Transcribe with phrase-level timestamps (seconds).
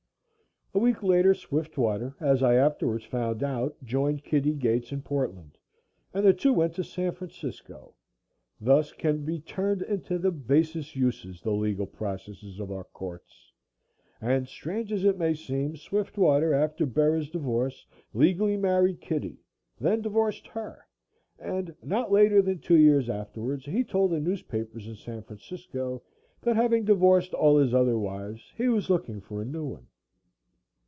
[0.73, 5.57] A week later Swiftwater, as I afterwards found out, joined Kitty Gates in Portland
[6.13, 7.93] and the two went to San Francisco.
[8.61, 13.51] Thus can be turned into the basest uses the legal processes of our courts
[14.21, 19.41] and, strange as it may seem, Swiftwater, after Bera's divorce, legally married Kitty,
[19.77, 20.87] then divorced her,
[21.37, 26.01] and not later than two years afterwards he told the newspapers in San Francisco,
[26.39, 29.87] that having divorced all his other wives, he was looking for a new one.